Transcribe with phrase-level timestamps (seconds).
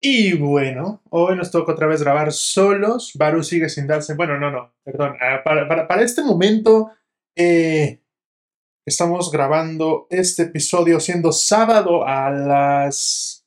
[0.00, 3.12] Y bueno, hoy nos toca otra vez grabar solos.
[3.16, 4.14] Baru sigue sin darse.
[4.14, 5.16] Bueno, no, no, perdón.
[5.20, 6.92] Ah, para, para- para este momento,
[7.36, 8.00] eh,
[8.86, 13.44] estamos grabando este episodio siendo sábado a las.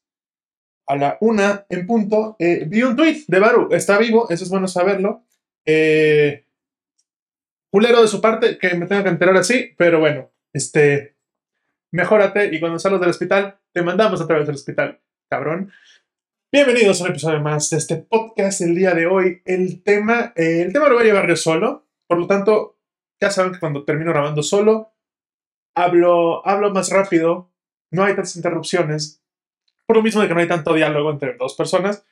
[0.88, 2.36] a la una en punto.
[2.38, 3.70] Eh, vi un tweet de Baru.
[3.72, 5.24] Está vivo, eso es bueno saberlo.
[5.66, 6.46] Eh,
[7.72, 11.16] culero de su parte que me tenga que enterar así, pero bueno, este.
[11.94, 15.72] Mejórate y cuando salgas del hospital, te mandamos otra vez al hospital, cabrón.
[16.54, 18.60] Bienvenidos a un episodio más de este podcast.
[18.60, 21.88] El día de hoy, el tema, eh, el tema lo voy a llevar yo solo.
[22.08, 22.78] Por lo tanto,
[23.22, 24.92] ya saben que cuando termino grabando solo,
[25.78, 27.54] hablo, hablo más rápido,
[27.92, 29.24] no hay tantas interrupciones.
[29.86, 32.06] Por lo mismo de que no hay tanto diálogo entre dos personas,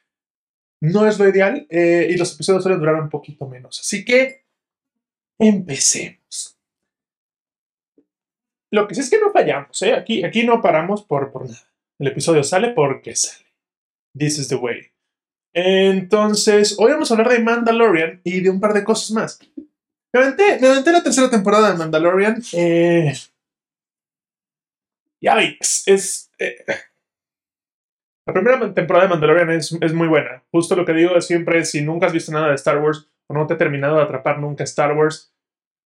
[0.80, 3.82] no es lo ideal eh, y los episodios suelen durar un poquito menos.
[3.82, 4.46] Así que,
[5.38, 6.58] empecemos.
[8.72, 9.96] Lo que sí es que no fallamos, ¿eh?
[9.96, 11.68] Aquí, aquí no paramos por, por nada.
[12.00, 13.49] El episodio sale porque sale.
[14.18, 14.92] This is the way.
[15.54, 19.40] Entonces, hoy vamos a hablar de Mandalorian y de un par de cosas más.
[20.14, 22.42] Me aventé, me aventé la tercera temporada de Mandalorian.
[22.54, 23.14] Eh,
[25.22, 26.32] yikes, es...
[26.40, 26.66] eh,
[28.28, 30.44] la primera temporada de Mandalorian es, es muy buena.
[30.52, 33.48] Justo lo que digo siempre, si nunca has visto nada de Star Wars o no
[33.48, 35.34] te ha terminado de atrapar nunca Star Wars,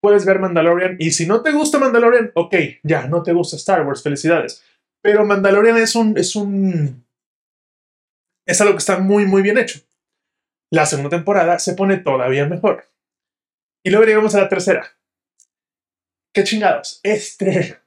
[0.01, 0.97] puedes ver Mandalorian.
[0.99, 4.63] Y si no te gusta Mandalorian, ok, ya, no te gusta Star Wars, felicidades.
[5.01, 6.17] Pero Mandalorian es un...
[6.17, 7.02] Es un
[8.45, 9.79] es algo que está muy, muy bien hecho.
[10.71, 12.85] La segunda temporada se pone todavía mejor.
[13.85, 14.97] Y luego llegamos a la tercera.
[16.33, 16.99] ¿Qué chingados?
[17.03, 17.79] Este.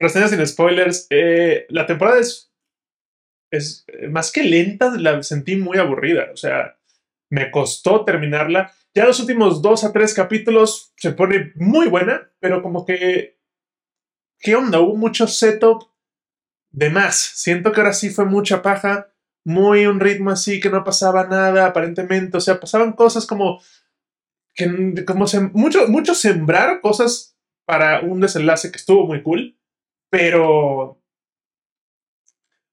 [0.00, 1.06] Reseñas sin spoilers.
[1.10, 2.50] eh, la temporada es.
[3.52, 6.30] Es eh, más que lenta, la sentí muy aburrida.
[6.32, 6.78] O sea,
[7.30, 8.72] me costó terminarla.
[8.94, 13.38] Ya los últimos dos a tres capítulos se pone muy buena, pero como que.
[14.38, 14.80] ¿Qué onda?
[14.80, 15.89] Hubo mucho setup
[16.70, 17.16] de más.
[17.16, 19.08] Siento que ahora sí fue mucha paja,
[19.44, 23.60] muy un ritmo así que no pasaba nada aparentemente, o sea, pasaban cosas como
[24.54, 29.56] que como mucho mucho sembrar cosas para un desenlace que estuvo muy cool,
[30.10, 31.00] pero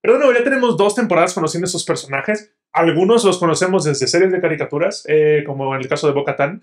[0.02, 2.54] pero bueno, ya tenemos dos temporadas conociendo esos personajes.
[2.72, 6.62] Algunos los conocemos desde series de caricaturas, eh, como en el caso de Bo-Katan.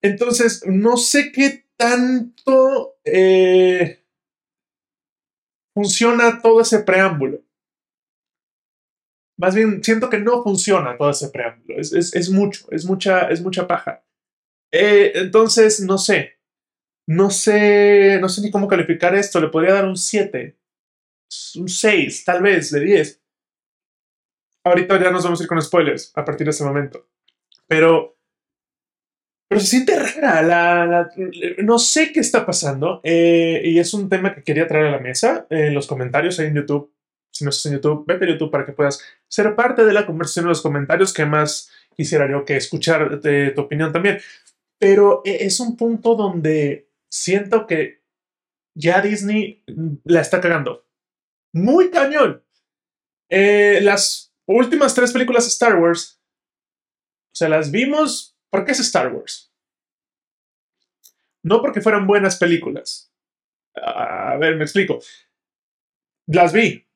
[0.00, 4.01] Entonces, no sé qué tanto eh,
[5.74, 7.42] funciona todo ese preámbulo.
[9.38, 11.78] Más bien, siento que no funciona todo ese preámbulo.
[11.78, 14.04] Es, es, es mucho, es mucha, es mucha paja.
[14.72, 16.38] Eh, entonces, no sé.
[17.08, 19.40] No sé, no sé ni cómo calificar esto.
[19.40, 20.56] Le podría dar un 7,
[21.56, 23.22] un 6, tal vez, de 10.
[24.64, 27.08] Ahorita ya nos vamos a ir con spoilers a partir de ese momento.
[27.66, 28.16] Pero,
[29.52, 30.42] pero se siente rara.
[30.42, 31.10] La,
[31.58, 33.00] no sé qué está pasando.
[33.04, 35.46] eh, y es un tema que quería traer a la mesa.
[35.50, 36.90] En los comentarios ahí en YouTube.
[37.30, 40.06] Si no estás en YouTube, vete a YouTube para que puedas ser parte de la
[40.06, 41.12] conversación en los comentarios.
[41.12, 44.20] Que más quisiera yo que escuchar eh, tu opinión también.
[44.78, 48.00] Pero eh, es un punto donde siento que
[48.74, 49.62] ya Disney
[50.04, 50.86] la está cagando.
[51.52, 52.42] Muy cañón.
[53.30, 56.22] Eh, las últimas tres películas de Star Wars,
[57.32, 59.50] o sea, las vimos porque es Star Wars.
[61.42, 63.10] No porque fueran buenas películas.
[63.74, 65.00] A ver, me explico.
[66.26, 66.86] Las vi.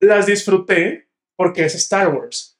[0.00, 2.58] Las disfruté porque es Star Wars.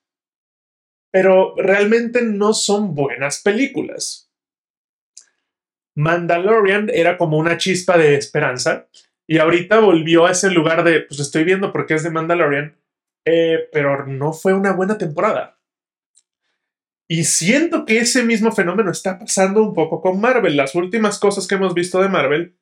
[1.12, 4.28] Pero realmente no son buenas películas.
[5.94, 8.88] Mandalorian era como una chispa de esperanza
[9.26, 12.76] y ahorita volvió a ese lugar de, pues estoy viendo porque es de Mandalorian,
[13.24, 15.55] eh, pero no fue una buena temporada.
[17.08, 20.56] Y siento que ese mismo fenómeno está pasando un poco con Marvel.
[20.56, 22.56] Las últimas cosas que hemos visto de Marvel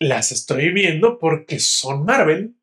[0.00, 2.54] las estoy viendo porque son Marvel,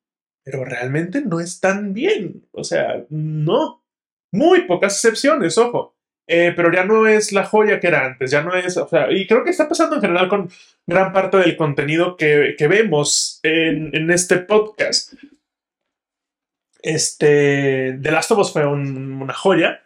[0.44, 2.48] pero realmente no están bien.
[2.52, 3.84] O sea, no.
[4.32, 5.94] Muy pocas excepciones, ojo.
[6.28, 9.12] Eh, pero ya no es la joya que era antes, ya no es, o sea,
[9.12, 10.50] y creo que está pasando en general con
[10.88, 15.14] gran parte del contenido que, que vemos en, en este podcast.
[16.82, 19.85] Este, The Last of Us fue un- una joya,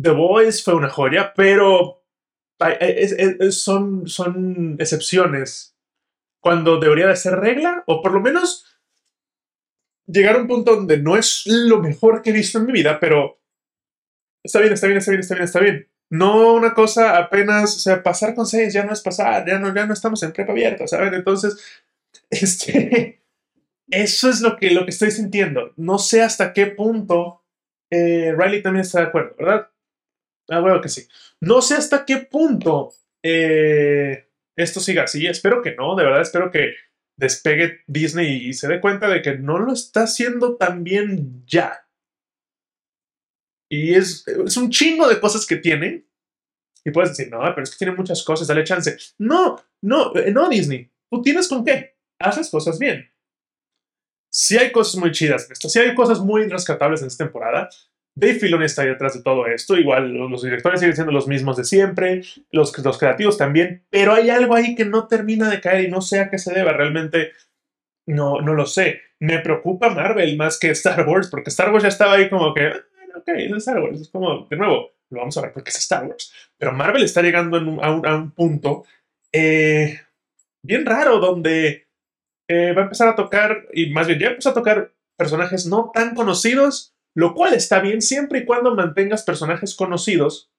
[0.00, 2.02] The Boys fue una joya, pero
[2.80, 5.76] es- es- son, son excepciones
[6.40, 8.64] cuando debería de ser regla, o por lo menos
[10.06, 12.98] llegar a un punto donde no es lo mejor que he visto en mi vida,
[13.00, 13.40] pero
[14.44, 15.88] está bien, está bien, está bien, está bien, está bien.
[16.08, 19.74] No una cosa apenas, o sea, pasar con seis ya no es pasar, ya no,
[19.74, 21.14] ya no estamos en prepa abierta, ¿saben?
[21.14, 21.56] Entonces,
[22.30, 23.22] este,
[23.88, 25.72] eso es lo que, lo que estoy sintiendo.
[25.76, 27.42] No sé hasta qué punto
[27.90, 29.68] eh, Riley también está de acuerdo, ¿verdad?
[30.48, 31.06] Ah, bueno que sí.
[31.40, 35.26] No sé hasta qué punto eh, esto siga así.
[35.26, 36.74] Espero que no, de verdad, espero que
[37.18, 41.86] despegue Disney y se dé cuenta de que no lo está haciendo tan bien ya.
[43.70, 46.06] Y es, es un chingo de cosas que tiene.
[46.84, 48.96] Y puedes decir, no, pero es que tiene muchas cosas, dale chance.
[49.18, 50.88] No, no, eh, no, Disney.
[51.10, 51.96] Tú tienes con qué.
[52.20, 53.10] Haces cosas bien.
[54.32, 57.68] Si hay cosas muy chidas en esto, si hay cosas muy rescatables en esta temporada.
[58.18, 59.76] Dave Filoni está detrás de todo esto.
[59.76, 64.30] Igual los directores siguen siendo los mismos de siempre, los, los creativos también, pero hay
[64.30, 66.72] algo ahí que no termina de caer y no sé a qué se deba.
[66.72, 67.32] Realmente
[68.06, 69.02] no, no lo sé.
[69.20, 72.66] Me preocupa Marvel más que Star Wars, porque Star Wars ya estaba ahí como que,
[72.66, 74.00] ah, ok, es Star Wars.
[74.00, 76.32] Es como, de nuevo, lo vamos a ver porque es Star Wars.
[76.56, 78.84] Pero Marvel está llegando a, un, punto
[79.30, 80.00] eh,
[80.62, 81.86] bien raro donde
[82.48, 85.90] eh, va a empezar a tocar, y más bien ya empezó a tocar personajes no
[85.92, 90.52] tan conocidos lo cual está bien siempre y cuando mantengas personajes conocidos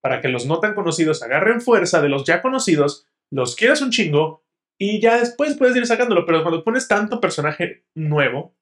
[0.00, 3.90] para que los no tan conocidos agarren fuerza de los ya conocidos, los quieras un
[3.90, 4.42] chingo
[4.78, 6.24] y ya después puedes ir sacándolo.
[6.24, 8.56] Pero cuando pones tanto personaje nuevo,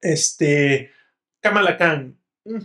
[0.00, 0.90] este,
[1.40, 2.58] Kamala Khan, mm,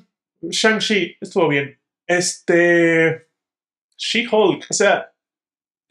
[0.50, 1.77] Shang-Chi, estuvo bien.
[2.07, 3.27] Este,
[3.98, 5.13] She-Hulk, o sea,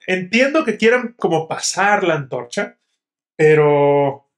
[0.06, 2.78] entiendo que quieran como pasar la antorcha,
[3.36, 4.30] pero,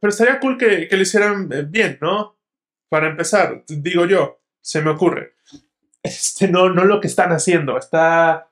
[0.00, 2.37] pero estaría cool que, que lo hicieran eh, bien, ¿no?
[2.88, 5.34] Para empezar, digo yo, se me ocurre.
[6.02, 7.78] Este, no, no lo que están haciendo.
[7.78, 8.50] Está.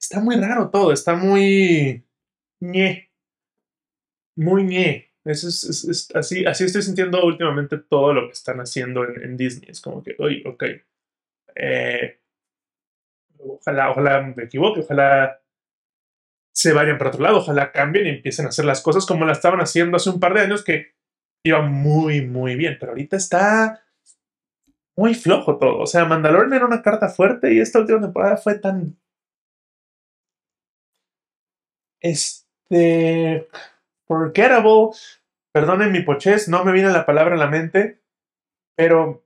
[0.00, 0.92] Está muy raro todo.
[0.92, 2.04] Está muy.
[2.60, 3.10] ñe.
[4.36, 5.12] Muy ñe.
[5.24, 9.70] Es, así, así estoy sintiendo últimamente todo lo que están haciendo en, Disney.
[9.70, 10.64] Es como que, oye, ok.
[11.54, 12.20] Eh,
[13.38, 15.40] ojalá, ojalá me equivoque, ojalá
[16.52, 19.38] se vayan para otro lado, ojalá cambien y empiecen a hacer las cosas como las
[19.38, 20.94] estaban haciendo hace un par de años que
[21.44, 23.82] iba muy, muy bien, pero ahorita está
[24.96, 25.78] muy flojo todo.
[25.78, 28.98] O sea, Mandalorian era una carta fuerte y esta última temporada fue tan...
[32.00, 33.48] Este...
[34.06, 34.90] Forgettable.
[35.52, 38.02] Perdonen mi pochez, no me viene la palabra en la mente,
[38.76, 39.24] pero...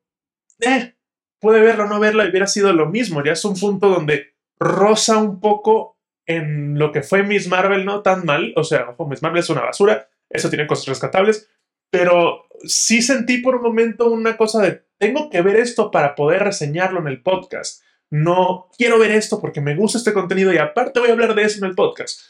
[0.61, 0.95] Eh,
[1.41, 3.23] puede verlo o no verlo y hubiera sido lo mismo.
[3.23, 8.03] Ya es un punto donde rosa un poco en lo que fue Miss Marvel, no
[8.03, 8.53] tan mal.
[8.57, 11.49] O sea, ojo, Miss Marvel es una basura, eso tiene cosas rescatables,
[11.91, 16.43] pero sí sentí por un momento una cosa de, tengo que ver esto para poder
[16.43, 17.83] reseñarlo en el podcast.
[18.11, 21.43] No quiero ver esto porque me gusta este contenido y aparte voy a hablar de
[21.43, 22.21] eso en el podcast.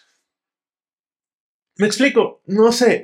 [1.76, 3.02] Me explico, no sé,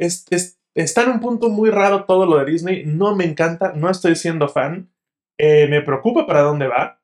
[0.74, 4.16] está en un punto muy raro todo lo de Disney, no me encanta, no estoy
[4.16, 4.90] siendo fan,
[5.36, 7.02] eh, me preocupa para dónde va.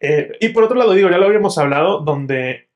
[0.00, 2.71] Eh, y por otro lado, digo, ya lo habíamos hablado, donde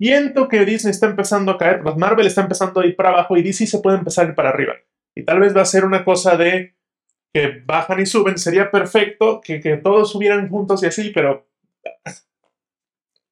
[0.00, 3.36] Siento que Disney está empezando a caer, pues Marvel está empezando a ir para abajo
[3.36, 4.72] y DC se puede empezar a ir para arriba.
[5.14, 6.74] Y tal vez va a ser una cosa de
[7.34, 8.38] que bajan y suben.
[8.38, 11.46] Sería perfecto que, todos subieran juntos y así, pero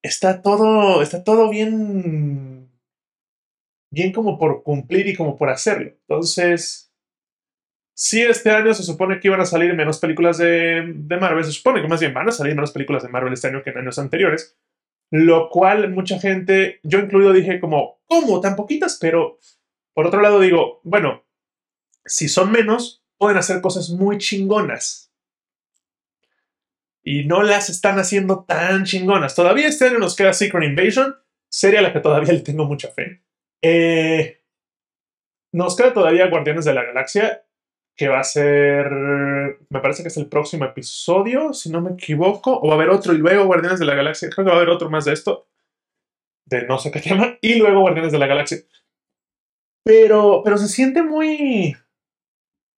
[0.03, 2.71] está todo, está todo bien,
[3.91, 5.93] bien como por cumplir y como por hacerlo.
[6.07, 6.93] Entonces,
[7.95, 11.53] si este año se supone que iban a salir menos películas de, de Marvel, se
[11.53, 13.79] supone que más bien van a salir menos películas de Marvel este año que en
[13.79, 14.55] años anteriores.
[15.11, 18.41] Lo cual mucha gente, yo incluido, dije como, ¿cómo?
[18.41, 19.39] Tan poquitas, pero
[19.95, 21.25] por otro lado digo, bueno,
[22.05, 25.13] si son menos, pueden hacer cosas muy chingonas.
[27.03, 29.35] Y no las están haciendo tan chingonas.
[29.35, 31.17] Todavía este año nos queda Secret Invasion,
[31.49, 33.23] serie a la que todavía le tengo mucha fe.
[33.63, 34.43] Eh,
[35.53, 37.45] nos queda todavía Guardianes de la Galaxia
[37.99, 38.87] que va a ser,
[39.71, 42.91] me parece que es el próximo episodio, si no me equivoco, o va a haber
[42.91, 45.13] otro y luego Guardianes de la Galaxia, creo que va a haber otro más de
[45.13, 45.49] esto,
[46.47, 48.59] de no sé qué tema, y luego Guardianes de la Galaxia.
[49.85, 51.77] Pero, pero se siente muy,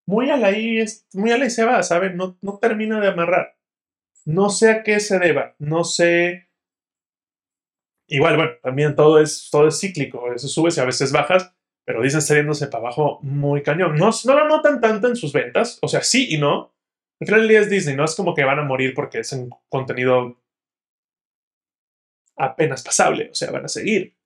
[0.06, 2.16] muy a la y, muy a la se va, ¿saben?
[2.16, 3.56] No, no termina de amarrar.
[4.24, 6.48] No sé a qué se deba, no sé.
[8.08, 11.54] Igual, bueno, también todo es, todo es cíclico, a veces subes y a veces bajas,
[11.84, 13.96] pero dicen saliéndose para abajo muy cañón.
[13.96, 16.72] No, no lo notan tanto en sus ventas, o sea, sí y no.
[17.20, 20.40] Al final es Disney, no es como que van a morir porque es un contenido
[22.36, 24.16] apenas pasable, o sea, van a seguir.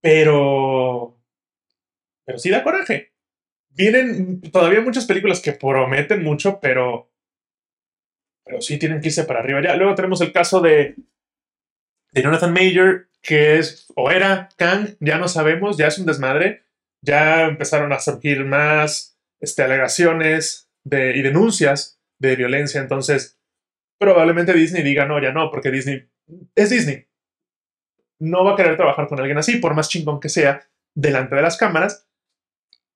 [0.00, 1.18] Pero.
[2.24, 3.12] Pero sí da coraje.
[3.70, 7.10] Vienen todavía muchas películas que prometen mucho, pero.
[8.44, 9.76] Pero sí tienen que irse para arriba ya.
[9.76, 10.96] Luego tenemos el caso de.
[12.12, 13.90] De Jonathan Major, que es.
[13.96, 16.68] O era Kang, ya no sabemos, ya es un desmadre
[17.02, 22.80] ya empezaron a surgir más este, alegaciones de, y denuncias de violencia.
[22.80, 23.38] Entonces,
[23.98, 26.08] probablemente Disney diga no, ya no, porque Disney
[26.54, 27.06] es Disney.
[28.20, 31.42] No va a querer trabajar con alguien así, por más chingón que sea, delante de
[31.42, 32.08] las cámaras.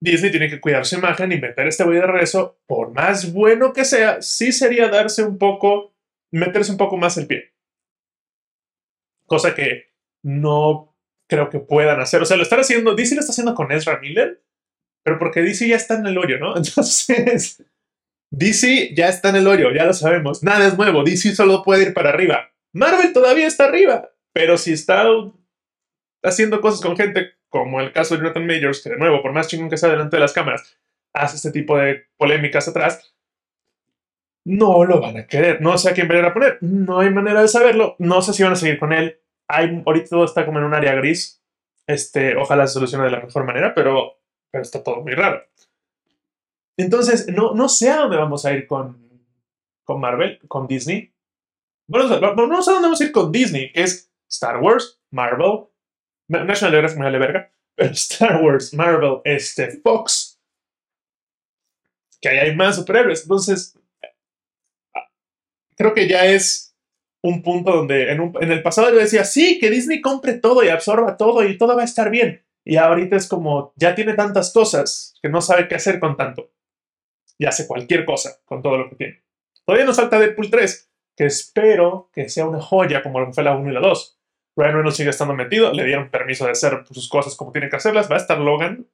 [0.00, 3.84] Disney tiene que cuidar su imagen meter este güey de regreso, por más bueno que
[3.84, 5.94] sea, sí sería darse un poco,
[6.32, 7.54] meterse un poco más el pie.
[9.26, 9.92] Cosa que
[10.24, 10.96] no
[11.28, 12.20] creo que puedan hacer.
[12.20, 14.42] O sea, lo están haciendo, DC lo está haciendo con Ezra Miller,
[15.04, 16.56] pero porque DC ya está en el hoyo, ¿no?
[16.56, 17.64] Entonces,
[18.32, 20.42] DC ya está en el hoyo, ya lo sabemos.
[20.42, 22.50] Nada es nuevo, DC solo puede ir para arriba.
[22.72, 25.06] Marvel todavía está arriba, pero si está
[26.22, 29.48] haciendo cosas con gente como el caso de Jonathan Majors, que de nuevo, por más
[29.48, 30.78] chingón que sea delante de las cámaras,
[31.12, 33.14] hace este tipo de polémicas atrás,
[34.46, 35.60] no lo van a querer.
[35.60, 36.58] No sé a quién van a poner.
[36.62, 37.96] No hay manera de saberlo.
[37.98, 39.20] No sé si van a seguir con él.
[39.48, 41.44] Hay, ahorita todo está como en un área gris.
[41.86, 44.18] Este, ojalá se solucione de la mejor manera, pero,
[44.50, 45.44] pero está todo muy raro.
[46.82, 49.26] Entonces, no, no sé a dónde vamos a ir con,
[49.84, 51.12] con Marvel, con Disney.
[51.86, 55.66] Bueno, no sé a dónde vamos a ir con Disney, que es Star Wars, Marvel,
[56.28, 60.40] National Geographic me vale verga, pero Star Wars, Marvel, este, Fox,
[62.20, 63.22] que ahí hay más superhéroes.
[63.22, 63.78] Entonces,
[65.76, 66.74] creo que ya es
[67.22, 70.68] un punto donde en, en, el pasado yo decía, sí, que Disney compre todo y
[70.68, 72.44] absorba todo y todo va a estar bien.
[72.64, 76.51] Y ahorita es como, ya tiene tantas cosas que no sabe qué hacer con tanto.
[77.38, 79.24] Y hace cualquier cosa con todo lo que tiene.
[79.64, 83.44] Todavía nos falta Deadpool 3, que espero que sea una joya como lo que fue
[83.44, 84.18] la 1 y la 2.
[84.56, 87.76] Ryan Reynolds sigue estando metido, le dieron permiso de hacer sus cosas como tiene que
[87.76, 88.86] hacerlas, va a estar Logan.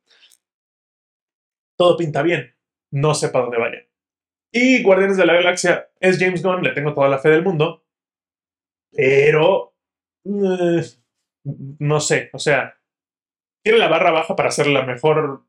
[1.77, 2.55] Todo pinta bien,
[2.91, 3.87] no sé para dónde vaya.
[4.53, 7.85] Y Guardianes de la Galaxia es James Gunn, le tengo toda la fe del mundo,
[8.93, 9.75] pero
[10.25, 10.83] eh,
[11.45, 12.79] no sé, o sea,
[13.63, 15.45] tiene la barra baja para ser la mejor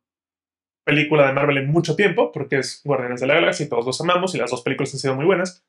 [0.89, 4.01] película de Marvel en mucho tiempo, porque es Guardianes de la Galaxia y todos los
[4.01, 5.63] amamos y las dos películas han sido muy buenas,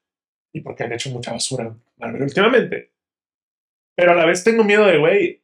[0.52, 2.92] y porque han hecho mucha basura Marvel últimamente.
[3.94, 5.42] Pero a la vez tengo miedo de, güey,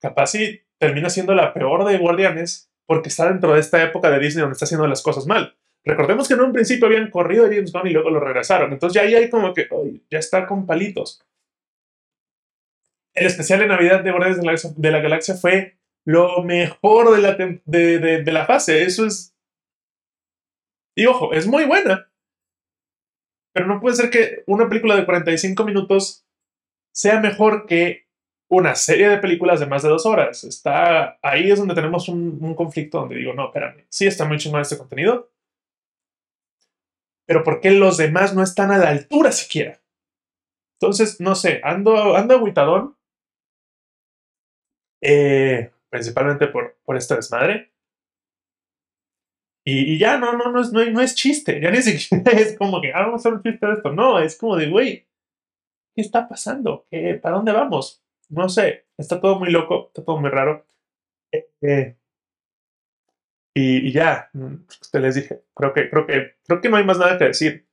[0.00, 4.20] capaz si termina siendo la peor de Guardianes porque está dentro de esta época de
[4.20, 5.56] Disney donde está haciendo las cosas mal.
[5.84, 8.72] Recordemos que en un principio habían corrido a James Gunn y luego lo regresaron.
[8.72, 9.68] Entonces ya ahí hay como que,
[10.10, 11.22] ya está con palitos.
[13.14, 18.32] El especial de Navidad de Guardianes de la, Galaxia fue lo mejor de la, de,
[18.32, 18.82] la fase.
[18.82, 19.34] Eso es...
[20.96, 22.10] Y ojo, es muy buena.
[23.52, 26.26] Pero no puede ser que una película de 45 minutos
[26.92, 28.08] sea mejor que
[28.50, 30.44] una serie de películas de más de dos horas.
[30.44, 34.60] Está, ahí es donde tenemos un, conflicto donde digo, no, espérame, sí está muy chingón
[34.60, 35.30] este contenido,
[37.26, 39.80] pero ¿por qué los demás no están a la altura siquiera?
[40.80, 42.96] Entonces, no sé, ando, ando aguitadón,
[45.00, 47.72] eh, principalmente por, por esta desmadre.
[49.64, 52.80] Y, ya, no, no, no es, no, no es chiste, ya ni siquiera es como
[52.80, 53.92] que, ah, vamos a hacer un chiste de esto.
[53.92, 55.06] No, es como de, güey,
[55.94, 56.86] ¿qué está pasando?
[56.90, 58.02] ¿Qué, ¿Para dónde vamos?
[58.30, 60.66] No sé, está todo muy loco, está todo muy raro.
[61.32, 61.96] Eh, eh,
[63.54, 64.54] y, ya, mm,
[64.90, 67.68] te les dije, creo que, creo, que, creo que no hay más nada que decir.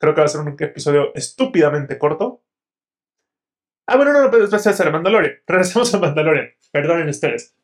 [0.00, 2.42] Creo que va a ser un episodio estúpidamente corto.
[3.86, 5.34] Ah, bueno, no, no, pero después a Mandalorian.
[5.46, 6.50] Regresamos a Mandalorian.
[6.72, 7.57] Perdonen ustedes.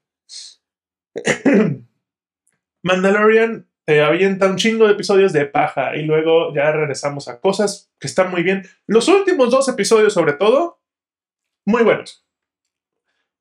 [2.83, 7.91] Mandalorian te avienta un chingo de episodios de paja y luego ya regresamos a cosas
[7.99, 8.67] que están muy bien.
[8.87, 10.81] Los últimos dos episodios, sobre todo,
[11.67, 12.25] muy buenos.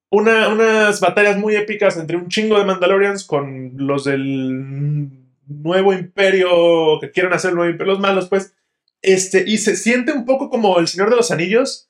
[0.10, 5.10] unas batallas muy épicas entre un chingo de Mandalorians con los del
[5.48, 8.56] nuevo imperio que quieren hacer el nuevo imperio, los malos, pues.
[9.02, 11.90] Este, y se siente un poco como el Señor de los Anillos,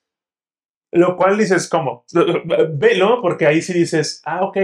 [0.93, 2.05] lo cual dices, ¿cómo?
[2.71, 4.57] Velo, porque ahí sí dices, ah, ok,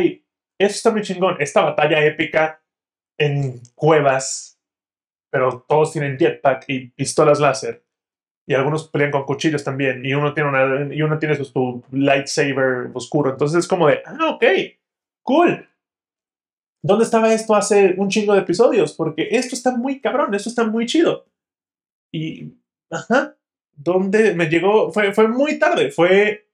[0.59, 1.37] eso está muy chingón.
[1.39, 2.61] Esta batalla épica
[3.17, 4.59] en cuevas,
[5.31, 7.83] pero todos tienen jetpack y pistolas láser.
[8.47, 10.05] Y algunos pelean con cuchillos también.
[10.05, 13.31] Y uno tiene, una, y uno tiene su, lightsaber oscuro.
[13.31, 14.43] Entonces es como de, ah, ok,
[15.23, 15.67] cool.
[16.81, 18.93] ¿Dónde estaba esto hace un chingo de episodios?
[18.93, 21.25] Porque esto está muy cabrón, esto está muy chido.
[22.11, 22.53] Y,
[22.89, 23.35] ajá,
[23.79, 24.91] ¿dónde me llegó?
[24.91, 26.47] Fue, fue muy tarde, fue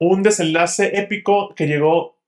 [0.00, 2.18] un desenlace épico que llegó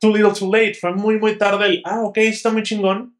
[0.00, 0.74] Too Little Too Late.
[0.74, 3.18] Fue muy, muy tarde el, ah, ok, está muy chingón.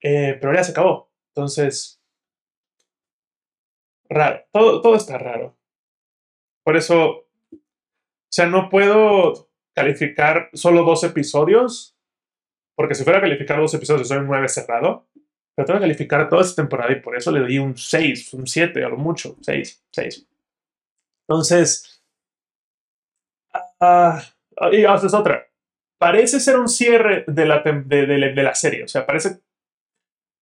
[0.00, 1.10] Eh, pero ya se acabó.
[1.28, 2.02] Entonces,
[4.08, 4.42] raro.
[4.52, 5.56] Todo, todo está raro.
[6.64, 7.26] Por eso, o
[8.30, 11.96] sea, no puedo calificar solo dos episodios.
[12.74, 15.06] Porque si fuera a calificar dos episodios, soy un 9 cerrado.
[15.54, 18.84] Tengo que calificar toda esta temporada y por eso le di un 6, un 7,
[18.84, 19.36] a lo mucho.
[19.42, 20.26] 6, 6.
[21.28, 22.02] Entonces,
[23.80, 24.22] ah,
[24.72, 25.46] y haces otra.
[25.98, 28.84] Parece ser un cierre de la, de, la serie.
[28.84, 29.40] O sea, parece.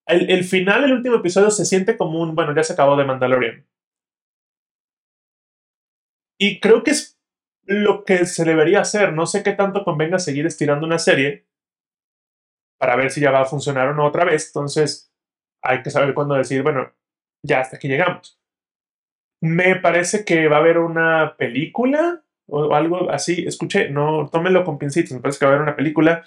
[0.07, 2.35] El, el, final, el último episodio, se siente como un.
[2.35, 3.67] Bueno, ya se acabó de Mandalorian.
[6.39, 7.21] Y creo que es
[7.65, 9.13] lo que se debería hacer.
[9.13, 11.50] No sé qué tanto convenga seguir estirando una serie
[12.81, 14.47] para ver si ya va a funcionar o no otra vez.
[14.47, 15.13] Entonces,
[15.63, 16.91] hay que saber cuándo decir, bueno,
[17.43, 18.41] ya hasta aquí llegamos.
[19.43, 23.45] Me parece que va a haber una película o algo así.
[23.47, 25.13] Escuché, no, tómenlo con pincitos.
[25.13, 26.25] Me parece que va a haber una película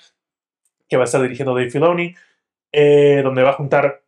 [0.87, 2.15] que va a estar dirigiendo Dave Filoni,
[2.71, 4.03] eh, donde va a juntar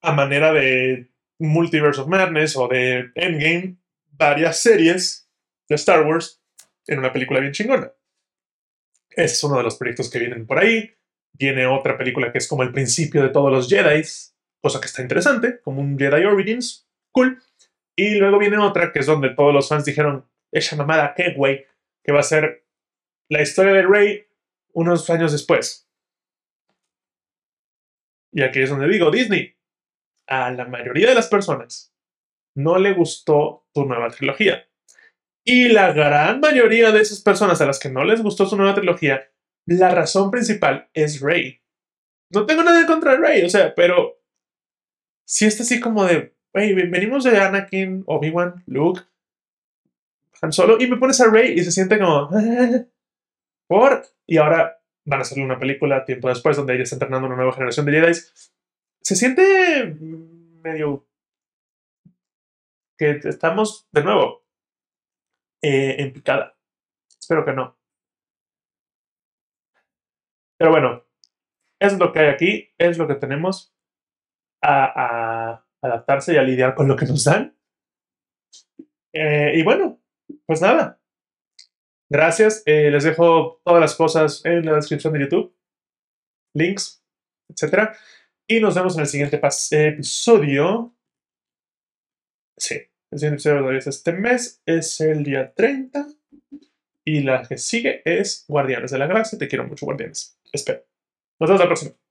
[0.00, 3.76] a manera de Multiverse of Madness o de Endgame
[4.12, 5.28] varias series
[5.68, 6.42] de Star Wars
[6.86, 7.92] en una película bien chingona.
[9.10, 10.94] Es uno de los proyectos que vienen por ahí.
[11.36, 14.02] Viene otra película que es como el principio de todos los Jedi,
[14.62, 17.42] cosa que está interesante, como un Jedi Origins, cool.
[17.96, 21.66] Y luego viene otra que es donde todos los fans dijeron, esa mamada, qué güey,
[22.02, 22.64] que va a ser
[23.28, 24.26] la historia de Rey
[24.72, 25.88] unos años después.
[28.32, 29.56] Y aquí es donde digo, Disney,
[30.26, 31.94] a la mayoría de las personas
[32.56, 34.68] no le gustó tu nueva trilogía.
[35.44, 38.74] Y la gran mayoría de esas personas a las que no les gustó su nueva
[38.74, 39.30] trilogía,
[39.66, 41.60] la razón principal es Rey.
[42.30, 44.20] No tengo nada contra Rey, o sea, pero
[45.26, 49.02] si está así como de, hey, venimos de Anakin, Obi-Wan, Luke,
[50.42, 52.28] Han Solo, y me pones a Rey y se siente como,
[53.68, 57.36] por, y ahora van a hacer una película tiempo después donde ella está entrenando una
[57.36, 58.14] nueva generación de Jedi.
[59.00, 59.96] Se siente
[60.62, 61.06] medio
[62.96, 64.44] que estamos de nuevo
[65.62, 66.56] eh, en picada.
[67.18, 67.76] Espero que no.
[70.58, 71.04] Pero bueno,
[71.80, 73.74] es lo que hay aquí, es lo que tenemos
[74.62, 77.56] a, adaptarse y a lidiar con lo que nos dan.
[79.12, 80.00] Eh, y bueno,
[80.46, 81.00] pues nada.
[82.10, 82.62] Gracias.
[82.66, 85.54] Eh, les dejo todas las cosas en la descripción de YouTube.
[86.54, 87.04] Links,
[87.48, 87.90] etc.
[88.46, 89.40] Y nos vemos en el siguiente
[89.72, 90.94] episodio.
[92.56, 92.76] Sí,
[93.10, 94.62] el siguiente episodio es este mes.
[94.64, 96.06] Es el día 30.
[97.04, 99.38] Y la que sigue es Guardianes de la Galaxia.
[99.38, 100.38] Te quiero mucho, Guardianes.
[100.54, 100.84] Espero.
[101.40, 102.03] Nos vemos la próxima.